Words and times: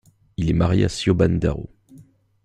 Il 0.37 0.49
est 0.49 0.53
marié 0.53 0.85
à 0.85 0.89
Siobhan 0.89 1.35
Darrow. 1.37 1.69